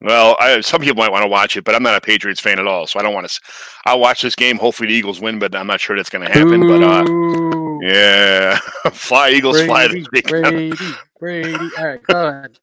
[0.00, 2.58] Well, I, some people might want to watch it, but I'm not a Patriots fan
[2.58, 3.40] at all, so I don't want to.
[3.84, 4.58] I'll watch this game.
[4.58, 6.66] Hopefully, the Eagles win, but I'm not sure that's going to happen.
[6.66, 8.58] But uh, yeah,
[8.92, 10.22] fly Eagles, Brady, fly.
[10.22, 10.76] Brady,
[11.18, 11.70] Brady.
[11.78, 12.58] All right, go ahead.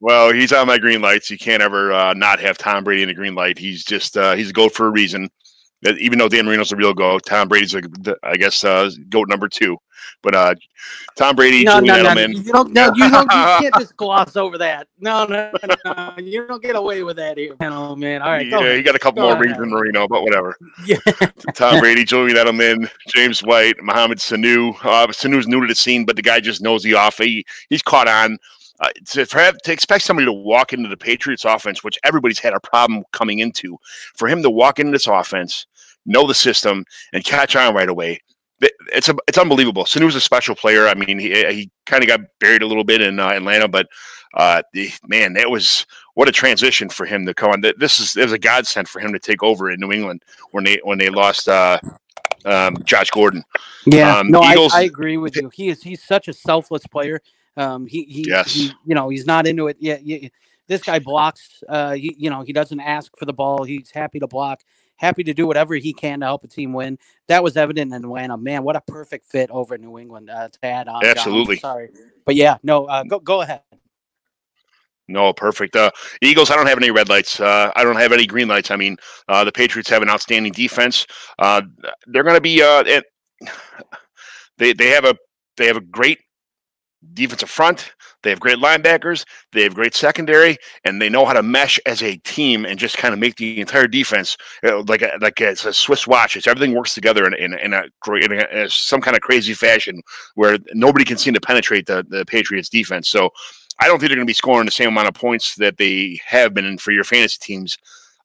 [0.00, 1.30] Well, he's on my green lights.
[1.30, 3.58] You can't ever uh, not have Tom Brady in the green light.
[3.58, 5.30] He's just uh, he's a goat for a reason.
[5.98, 7.82] Even though Dan Marino's a real goat, Tom Brady's a,
[8.22, 9.76] I guess uh, goat number two.
[10.26, 10.54] But uh,
[11.14, 12.72] Tom Brady, No, Julian no, no, Edelman, you don't.
[12.72, 13.22] No, you don't.
[13.22, 13.28] You
[13.70, 14.88] can't just gloss over that.
[14.98, 16.14] No, no, no, no.
[16.18, 18.22] You don't get away with that here, oh, man.
[18.22, 18.76] All right, yeah, ahead.
[18.76, 20.56] he got a couple Go more rings than Marino, but whatever.
[20.84, 20.98] Yeah.
[21.54, 24.74] Tom Brady, Julian Edelman, James White, Mohamed Sanu.
[24.84, 27.18] Uh, Sanu's new to the scene, but the guy just knows the off.
[27.18, 28.38] He, he's caught on.
[28.80, 32.52] Uh, to, have, to expect somebody to walk into the Patriots offense, which everybody's had
[32.52, 33.78] a problem coming into,
[34.16, 35.66] for him to walk into this offense,
[36.04, 38.20] know the system, and catch on right away,
[38.60, 39.84] it's a, it's unbelievable.
[39.84, 40.88] Sanu's a special player.
[40.88, 43.86] I mean, he, he kind of got buried a little bit in uh, Atlanta, but
[44.34, 47.62] uh, the, man, that was what a transition for him to come on.
[47.62, 50.22] Th- This is it was a godsend for him to take over in New England
[50.52, 51.78] when they when they lost uh,
[52.44, 53.44] um, Josh Gordon.
[53.86, 55.50] Yeah, Um, no, Eagles- I, I agree with you.
[55.52, 57.20] He is he's such a selfless player.
[57.56, 58.52] Um, he he, Yes.
[58.52, 59.76] he you know he's not into it.
[59.80, 59.98] Yeah.
[60.68, 61.62] This guy blocks.
[61.68, 63.64] Uh, he you know he doesn't ask for the ball.
[63.64, 64.62] He's happy to block.
[64.96, 66.98] Happy to do whatever he can to help a team win.
[67.28, 68.36] That was evident in Atlanta.
[68.36, 71.02] Man, what a perfect fit over in New England uh, to add on.
[71.02, 71.10] John.
[71.10, 71.56] Absolutely.
[71.56, 71.90] sorry,
[72.24, 72.86] but yeah, no.
[72.86, 73.62] Uh, go go ahead.
[75.08, 75.76] No, perfect.
[75.76, 77.38] Uh, Eagles, I don't have any red lights.
[77.38, 78.70] Uh, I don't have any green lights.
[78.70, 78.96] I mean,
[79.28, 81.06] uh, the Patriots have an outstanding defense.
[81.38, 81.62] Uh,
[82.06, 82.62] they're going to be.
[82.62, 83.04] Uh, it,
[84.58, 85.14] they they have a
[85.56, 86.18] they have a great
[87.14, 87.92] defensive front.
[88.22, 89.24] They have great linebackers.
[89.52, 92.96] They have great secondary, and they know how to mesh as a team and just
[92.96, 96.36] kind of make the entire defense like a, like it's a Swiss watch.
[96.36, 99.54] It's everything works together in, in, in a in, a, in some kind of crazy
[99.54, 100.02] fashion
[100.34, 103.08] where nobody can seem to penetrate the the Patriots defense.
[103.08, 103.30] So.
[103.78, 106.18] I don't think they're going to be scoring the same amount of points that they
[106.24, 107.76] have been for your fantasy teams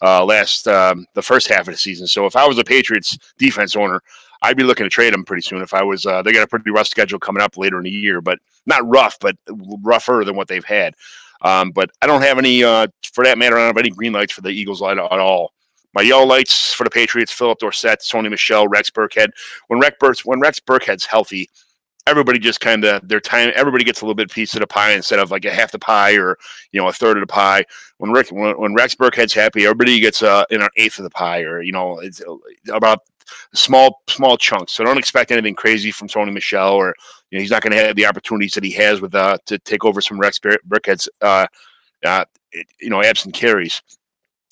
[0.02, 2.08] uh, last um, the first half of the season.
[2.08, 4.02] So if I was a Patriots defense owner,
[4.41, 5.62] I'd be looking to trade them pretty soon.
[5.62, 7.91] If I was, uh, they got a pretty rough schedule coming up later in the
[7.91, 9.36] year, but not rough, but
[9.82, 10.95] rougher than what they've had.
[11.43, 14.13] Um, but I don't have any, uh, for that matter, I don't have any green
[14.13, 15.54] lights for the Eagles at, at all.
[15.93, 19.32] My yellow lights for the Patriots: Philip Dorsett, Sony Michel, Rex Burkhead.
[19.67, 21.49] When Rex Burk, when Rex Burkhead's healthy,
[22.08, 23.51] everybody just kind of their time.
[23.56, 25.80] Everybody gets a little bit piece of the pie instead of like a half the
[25.80, 26.38] pie or
[26.71, 27.65] you know a third of the pie.
[27.97, 31.10] When Rick when, when Rex Burkhead's happy, everybody gets uh, in an eighth of the
[31.10, 32.21] pie, or you know it's
[32.71, 32.99] about
[33.54, 34.74] small small chunks.
[34.74, 36.96] So don't expect anything crazy from Sony Michel, or
[37.30, 39.58] you know he's not going to have the opportunities that he has with uh to
[39.60, 41.48] take over some Rex Bur- Burkhead's uh,
[42.06, 42.26] uh
[42.80, 43.82] you know absent carries.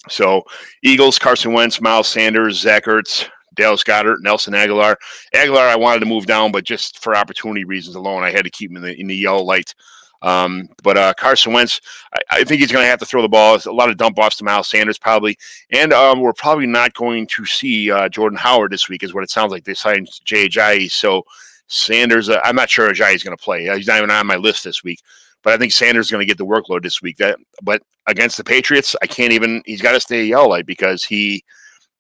[0.07, 0.43] So
[0.83, 4.95] Eagles, Carson Wentz, Miles Sanders, Zach Ertz, Dallas Goedert, Nelson Agholor.
[5.35, 8.49] Agholor, I wanted to move down, but just for opportunity reasons alone, I had to
[8.49, 9.73] keep him in the in the yellow light.
[10.21, 11.79] Um, but uh, Carson Wentz,
[12.13, 13.59] I, I think he's going to have to throw the ball.
[13.65, 15.37] A lot of dump offs to Miles Sanders probably,
[15.71, 19.23] and um, we're probably not going to see uh, Jordan Howard this week, is what
[19.23, 19.63] it sounds like.
[19.63, 21.23] They signed Ajayi, so
[21.67, 22.29] Sanders.
[22.29, 23.69] Uh, I'm not sure Ajayi is going to play.
[23.69, 25.01] Uh, he's not even on my list this week,
[25.43, 27.17] but I think Sanders is going to get the workload this week.
[27.17, 29.61] That, but against the Patriots, I can't even.
[29.65, 31.43] He's got to stay yellow light because he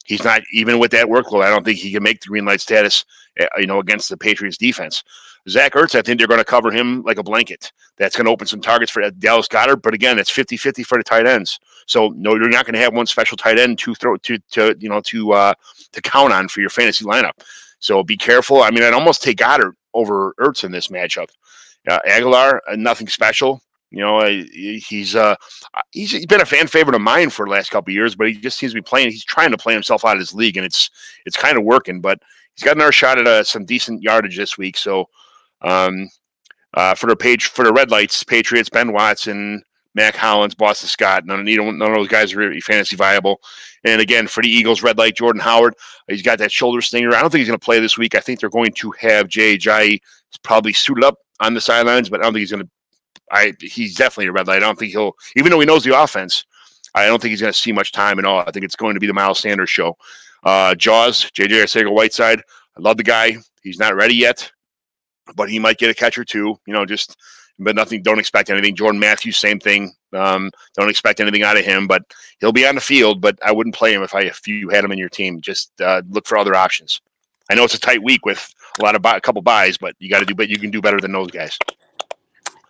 [0.09, 1.45] he's not even with that workload.
[1.45, 3.05] I don't think he can make the green light status,
[3.39, 5.03] uh, you know, against the Patriots defense.
[5.47, 7.71] Zach Ertz, I think they're going to cover him like a blanket.
[7.97, 9.81] That's going to open some targets for Dallas Goedert.
[9.81, 11.59] But again, it's 50 50 for the tight ends.
[11.87, 14.75] So, no, you're not going to have one special tight end to throw to, to
[14.79, 15.53] you know, to, uh,
[15.91, 17.33] to count on for your fantasy lineup.
[17.79, 18.61] So be careful.
[18.61, 21.29] I mean, I'd almost take Goedert over Ertz in this matchup.
[21.87, 23.61] Uh, Agholor, uh, nothing special.
[23.91, 25.35] You know, he's uh
[25.91, 28.35] he's, been a fan favorite of mine for the last couple of years, but he
[28.35, 29.09] just seems to be playing.
[29.09, 30.91] He's trying to play himself out of his league, and it's
[31.25, 31.99] it's kind of working.
[31.99, 32.21] But
[32.53, 34.77] he's got another shot at uh, some decent yardage this week.
[34.77, 35.09] So,
[35.61, 36.09] um,
[36.73, 39.63] uh, for the page for the red lights, Patriots, Ben Watson,
[39.95, 41.25] Mack Hollins, Boston Scott.
[41.25, 43.41] None of none of those guys are really fantasy viable.
[43.83, 45.73] And again, for the Eagles, red light, Jordan Howard.
[46.07, 47.15] He's got that shoulder stinger.
[47.15, 48.15] I don't think he's going to play this week.
[48.15, 49.99] I think they're going to have Jay Jai
[50.43, 52.69] probably suited up on the sidelines, but I don't think he's going to.
[53.31, 54.57] I he's definitely a red light.
[54.57, 56.45] I don't think he'll, even though he knows the offense.
[56.95, 58.43] I don't think he's going to see much time at all.
[58.47, 59.95] I think it's going to be the Miles Sanders show.
[60.43, 62.39] Uh, Jaws, JJ Arcega Whiteside.
[62.39, 63.37] I love the guy.
[63.61, 64.51] He's not ready yet,
[65.35, 66.59] but he might get a catch or two.
[66.65, 67.17] You know, just
[67.59, 68.01] but nothing.
[68.01, 68.75] Don't expect anything.
[68.75, 69.93] Jordan Matthews, same thing.
[70.13, 72.03] Um, don't expect anything out of him, but
[72.39, 73.21] he'll be on the field.
[73.21, 75.41] But I wouldn't play him if I if you had him in your team.
[75.41, 77.01] Just uh, look for other options.
[77.49, 79.95] I know it's a tight week with a lot of buy, a couple buys, but
[79.99, 80.35] you got to do.
[80.35, 81.57] But you can do better than those guys.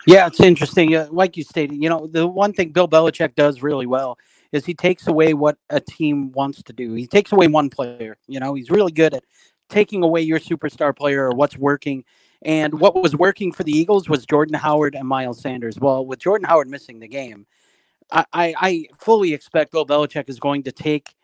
[0.08, 0.96] Yeah, it's interesting.
[0.96, 4.18] Uh, like you stated, you know, the one thing Bill Belichick does really well
[4.52, 6.94] is he takes away what a team wants to do.
[6.94, 8.18] He takes away one player.
[8.28, 9.24] You know, he's really good at
[9.70, 12.04] taking away your superstar player or what's working.
[12.42, 15.78] And what was working for the Eagles was Jordan Howard and Miles Sanders.
[15.80, 17.46] Well, with Jordan Howard missing the game,
[18.12, 21.16] I, I fully expect Bill Belichick is going to take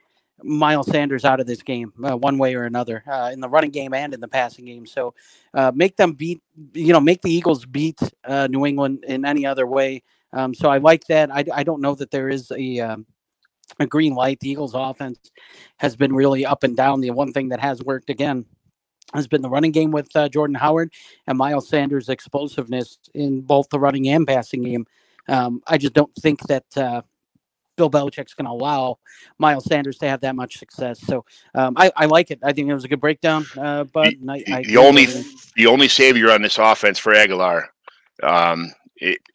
[0.43, 3.71] Miles Sanders out of this game uh, one way or another uh, in the running
[3.71, 4.85] game and in the passing game.
[4.85, 5.13] So
[5.53, 6.41] uh, make them beat,
[6.73, 10.03] you know, make the Eagles beat uh, New England in any other way.
[10.33, 11.31] Um, so I like that.
[11.31, 13.05] I, I don't know that there is a um,
[13.79, 14.39] a green light.
[14.41, 15.31] The Eagles' offense
[15.77, 17.01] has been really up and down.
[17.01, 18.45] The one thing that has worked again
[19.13, 20.91] has been the running game with uh, Jordan Howard
[21.27, 24.85] and Miles Sanders' explosiveness in both the running and passing game.
[25.27, 27.01] Um, I just don't think that uh,
[27.75, 28.99] Bill Belichick's going to allow
[29.37, 30.99] Miles Sanders to have that much success.
[31.01, 32.39] So um, I, I, like it.
[32.43, 33.45] I think it was a good breakdown.
[33.57, 35.07] Uh, but the, I, I the only
[35.55, 37.67] the only savior on this offense for Agholor
[38.23, 38.71] um,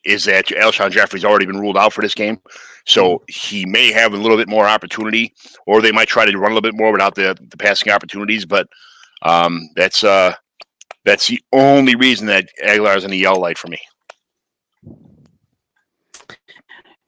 [0.05, 2.41] is that Alshon Jeffery's already been ruled out for this game,
[2.87, 3.25] so mm-hmm.
[3.29, 5.35] he may have a little bit more opportunity,
[5.67, 8.47] or they might try to run a little bit more without the the passing opportunities.
[8.47, 8.69] But
[9.23, 10.35] um, that's uh,
[11.05, 13.79] that's the only reason that Agholor is in the yellow light for me.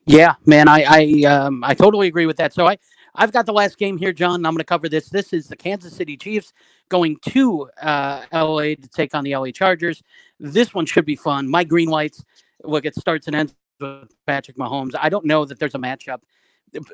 [0.07, 2.53] Yeah, man, I I um I totally agree with that.
[2.53, 2.77] So I
[3.15, 4.47] I've got the last game here, John.
[4.47, 5.09] I'm going to cover this.
[5.11, 6.53] This is the Kansas City Chiefs
[6.89, 10.03] going to uh, LA to take on the LA Chargers.
[10.41, 11.49] This one should be fun.
[11.49, 12.25] My green lights.
[12.65, 14.93] Look, it starts and ends with Patrick Mahomes.
[14.99, 16.21] I don't know that there's a matchup.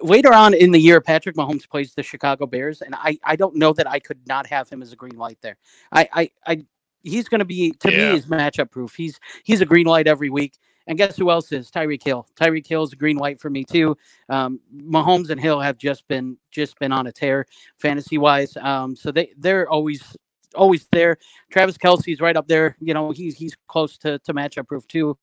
[0.03, 3.55] Later on in the year, Patrick Mahomes plays the Chicago Bears, and I, I don't
[3.55, 5.57] know that I could not have him as a green light there.
[5.93, 6.64] I I, I
[7.03, 8.12] he's going to be to yeah.
[8.12, 8.95] me is matchup proof.
[8.95, 10.59] He's he's a green light every week.
[10.87, 12.27] And guess who else is Tyreek Hill?
[12.35, 13.95] Tyreek Hill's a green light for me too.
[14.31, 18.57] Um, Mahomes and Hill have just been just been on a tear fantasy wise.
[18.57, 20.17] Um, so they they're always
[20.55, 21.19] always there.
[21.51, 22.75] Travis Kelce's right up there.
[22.81, 25.19] You know he's he's close to to matchup proof too.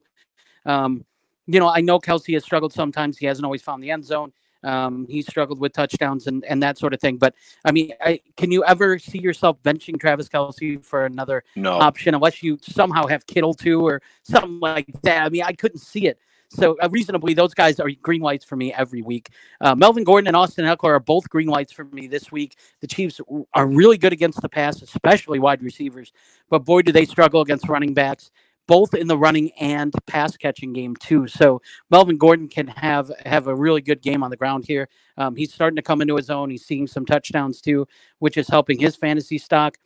[0.64, 1.04] Um,
[1.48, 3.18] you know I know Kelce has struggled sometimes.
[3.18, 4.32] He hasn't always found the end zone.
[4.66, 7.16] Um, he struggled with touchdowns and, and that sort of thing.
[7.16, 11.72] But I mean, I, can you ever see yourself benching Travis Kelce for another no.
[11.78, 15.24] option unless you somehow have Kittle too or something like that?
[15.24, 16.18] I mean, I couldn't see it.
[16.48, 19.30] So uh, reasonably, those guys are green lights for me every week.
[19.60, 22.56] Uh, Melvin Gordon and Austin Ekeler are both green lights for me this week.
[22.80, 23.20] The Chiefs
[23.54, 26.12] are really good against the pass, especially wide receivers.
[26.48, 28.30] But boy, do they struggle against running backs
[28.66, 31.26] both in the running and pass catching game too.
[31.26, 34.88] So Melvin Gordon can have have a really good game on the ground here.
[35.16, 36.50] Um, he's starting to come into his own.
[36.50, 37.86] He's seeing some touchdowns too,
[38.18, 39.76] which is helping his fantasy stock.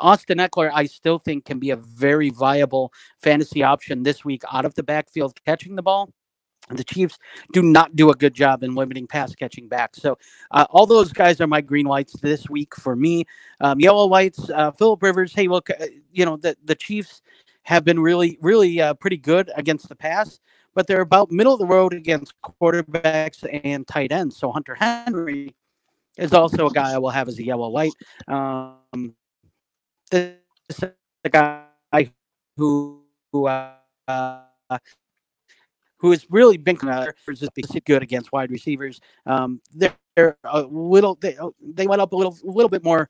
[0.00, 4.64] Austin Ekeler, I still think, can be a very viable fantasy option this week out
[4.64, 6.10] of the backfield catching the ball.
[6.70, 7.18] The Chiefs
[7.52, 9.96] do not do a good job in limiting pass catching back.
[9.96, 10.16] So,
[10.52, 13.24] uh, all those guys are my green lights this week for me.
[13.60, 15.34] Um, yellow lights, uh, Philip Rivers.
[15.34, 17.20] Hey, look, uh, you know the the Chiefs
[17.64, 20.40] have been really, really uh, pretty good against the pass,
[20.74, 24.36] but they're about middle of the road against quarterbacks and tight ends.
[24.36, 25.54] So Hunter Henry
[26.18, 27.92] is also a guy I will have as a yellow light.
[28.28, 29.14] Um,
[30.10, 30.36] this
[30.68, 30.84] is
[31.24, 31.64] a guy
[32.56, 33.72] who who uh,
[35.98, 36.76] who has really been
[37.84, 39.00] good against wide receivers.
[39.24, 43.08] Um, they're, they're a little they, they went up a little a little bit more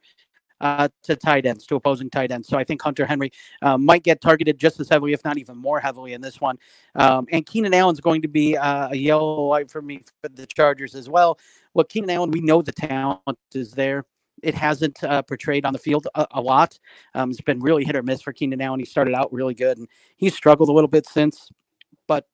[0.63, 2.49] uh, to tight ends, to opposing tight ends.
[2.49, 5.57] So I think Hunter Henry uh, might get targeted just as heavily, if not even
[5.59, 6.57] more heavily, in this one.
[6.95, 10.47] Um, and Keenan Allen's going to be uh, a yellow light for me for the
[10.47, 11.39] Chargers as well.
[11.75, 14.05] Well, Keenan Allen, we know the talent is there.
[14.43, 16.79] It hasn't uh, portrayed on the field a, a lot.
[17.15, 18.81] Um, it's been really hit or miss for Keenan Allen.
[18.81, 21.51] He started out really good, and he's struggled a little bit since.
[22.07, 22.27] But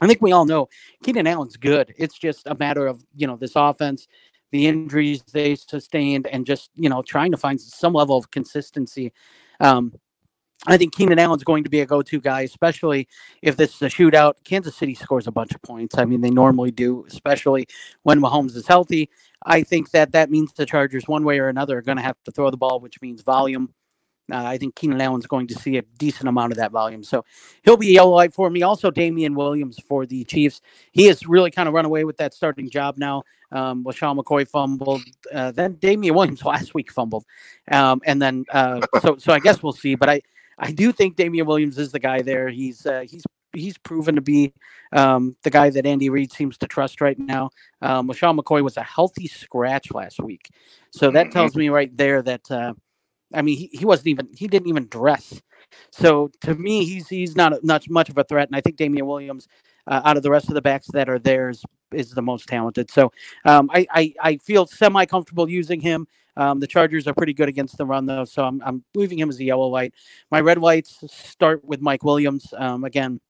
[0.00, 0.68] I think we all know
[1.04, 1.94] Keenan Allen's good.
[1.96, 4.08] It's just a matter of you know this offense
[4.54, 9.12] the injuries they sustained, and just you know trying to find some level of consistency.
[9.58, 9.92] Um,
[10.68, 13.08] I think Keenan Allen's going to be a go-to guy, especially
[13.42, 14.34] if this is a shootout.
[14.44, 15.98] Kansas City scores a bunch of points.
[15.98, 17.66] I mean, they normally do, especially
[18.04, 19.10] when Mahomes is healthy.
[19.44, 22.16] I think that that means the Chargers, one way or another, are going to have
[22.24, 23.74] to throw the ball, which means volume.
[24.32, 27.04] Uh, I think Keenan Allen's going to see a decent amount of that volume.
[27.04, 27.24] So
[27.62, 28.62] he'll be a yellow light for me.
[28.62, 30.62] Also, Damien Williams for the Chiefs.
[30.92, 33.22] He has really kind of run away with that starting job now.
[33.52, 35.02] Um, LeSean McCoy fumbled.
[35.32, 37.24] Uh, then Damien Williams last week fumbled.
[37.70, 39.94] Um, and then, uh, so, so I guess we'll see.
[39.94, 40.20] But I,
[40.58, 42.48] I do think Damien Williams is the guy there.
[42.48, 44.52] He's, uh, he's, he's proven to be
[44.92, 47.50] um, the guy that Andy Reid seems to trust right now.
[47.82, 50.48] Um, LeSean McCoy was a healthy scratch last week.
[50.90, 51.32] So that mm-hmm.
[51.32, 52.72] tells me right there that, uh,
[53.34, 55.40] I mean, he, he wasn't even he didn't even dress.
[55.90, 59.06] So to me, he's he's not not much of a threat, and I think Damien
[59.06, 59.48] Williams,
[59.86, 62.48] uh, out of the rest of the backs that are there, is, is the most
[62.48, 62.90] talented.
[62.90, 63.12] So
[63.44, 66.06] um, I, I, I feel semi comfortable using him.
[66.36, 69.28] Um, the Chargers are pretty good against the run, though, so I'm I'm leaving him
[69.28, 69.94] as a yellow light.
[70.30, 72.52] My red lights start with Mike Williams.
[72.56, 73.20] Um, again,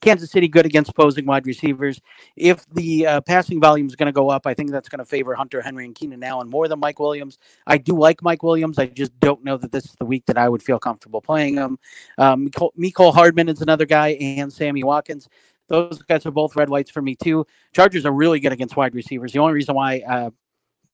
[0.00, 2.00] Kansas City good against posing wide receivers.
[2.36, 5.04] If the uh, passing volume is going to go up, I think that's going to
[5.04, 7.38] favor Hunter Henry and Keenan Allen more than Mike Williams.
[7.66, 8.78] I do like Mike Williams.
[8.78, 11.56] I just don't know that this is the week that I would feel comfortable playing
[11.56, 11.78] him.
[12.16, 15.28] Um, Mecole Hardman is another guy, and Sammy Watkins.
[15.68, 17.46] those guys are both red whites for me too.
[17.74, 19.32] Chargers are really good against wide receivers.
[19.32, 20.30] The only reason why uh,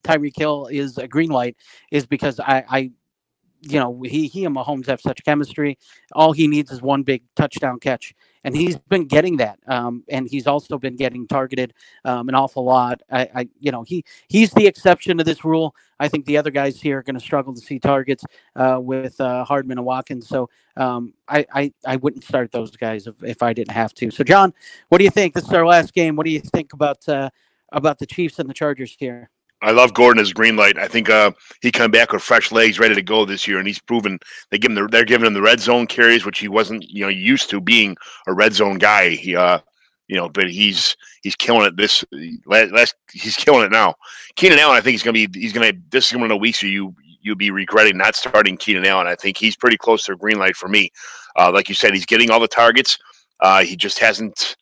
[0.03, 1.57] Tyreek Hill is a green light
[1.91, 2.91] is because I, I
[3.65, 5.79] you know, he he and Mahomes have such chemistry.
[6.13, 9.59] All he needs is one big touchdown catch, and he's been getting that.
[9.67, 13.01] Um, and he's also been getting targeted um, an awful lot.
[13.11, 15.75] I, I, you know, he he's the exception to this rule.
[15.99, 18.25] I think the other guys here are going to struggle to see targets
[18.57, 20.29] uh, with uh, Hardman and Watkins.
[20.29, 24.11] So um, I, I I wouldn't start those guys if, if I didn't have to.
[24.11, 24.53] So John,
[24.89, 25.35] what do you think?
[25.35, 26.17] This is our last game.
[26.17, 27.31] What do you think about uh,
[27.73, 29.31] about the Chiefs and the Chargers here?
[29.65, 30.79] I love Gordon as green light.
[30.79, 33.67] I think uh, he come back with fresh legs, ready to go this year, and
[33.67, 34.19] he's proven
[34.51, 37.03] they give him the, they're giving him the red zone carries, which he wasn't you
[37.03, 37.97] know used to being
[38.27, 39.11] a red zone guy.
[39.11, 39.61] He uh,
[40.09, 42.05] you know, but he's he's killing it this
[42.47, 43.95] last he's killing it now.
[44.37, 46.63] Keenan Allen, I think he's gonna be he's gonna this is one of the weeks
[46.63, 49.07] where you you'll be regretting not starting Keenan Allen.
[49.07, 50.91] I think he's pretty close to a green light for me.
[51.37, 52.99] Uh, like you said, he's getting all the targets.
[53.41, 54.57] Uh, he just hasn't.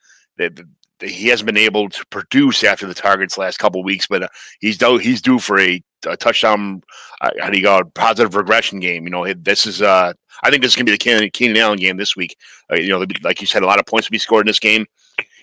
[1.03, 4.29] He hasn't been able to produce after the targets last couple weeks, but uh,
[4.61, 6.83] he's due he's due for a, a touchdown.
[7.21, 7.83] Uh, how do you go?
[7.95, 9.05] Positive regression game.
[9.05, 9.83] You know, this is.
[9.83, 12.37] Uh, I think this is gonna be the Keenan, Keenan Allen game this week.
[12.71, 14.59] Uh, you know, like you said, a lot of points will be scored in this
[14.59, 14.87] game.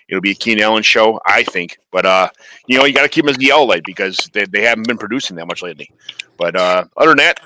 [0.10, 1.78] It'll be a Keenan Allen show, I think.
[1.92, 2.30] But uh,
[2.68, 4.98] you know, you got to keep him as the light because they, they haven't been
[4.98, 5.92] producing that much lately.
[6.38, 7.40] But uh, other than that,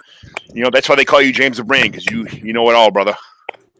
[0.53, 2.76] you know, that's why they call you James the Brain because you you know it
[2.76, 3.16] all, brother.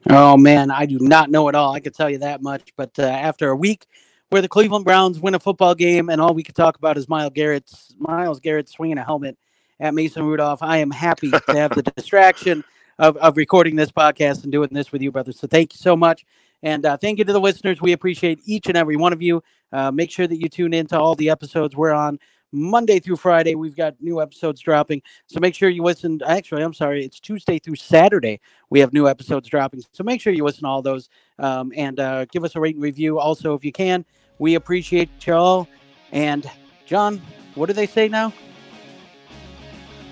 [0.09, 1.73] Oh man, I do not know it all.
[1.73, 2.73] I can tell you that much.
[2.75, 3.86] But uh, after a week
[4.34, 7.07] where the Cleveland Browns win a football game and all we could talk about is
[7.07, 9.38] Myles Garrett's Myles Garrett swinging a helmet
[9.79, 10.63] at Mason Rudolph.
[10.63, 12.63] I am happy to have the distraction
[12.97, 15.34] of, of recording this podcast and doing this with you, brother.
[15.34, 16.25] So thank you so much.
[16.63, 17.79] And uh, thank you to the listeners.
[17.79, 19.43] We appreciate each and every one of you.
[19.71, 22.17] Uh, make sure that you tune in to all the episodes we're on
[22.51, 23.53] Monday through Friday.
[23.53, 25.03] We've got new episodes dropping.
[25.27, 26.21] So make sure you listen.
[26.25, 28.39] Actually, I'm sorry, it's Tuesday through Saturday.
[28.71, 29.84] We have new episodes dropping.
[29.91, 32.75] So make sure you listen to all those um, and uh, give us a rate
[32.75, 33.19] and review.
[33.19, 34.05] Also, if you can,
[34.43, 35.69] we appreciate y'all.
[36.11, 36.45] And
[36.85, 37.21] John,
[37.55, 38.33] what do they say now?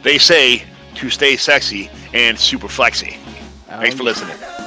[0.04, 0.64] They say
[0.96, 3.18] to stay sexy and super flexy.
[3.68, 4.61] Thanks for um, listening.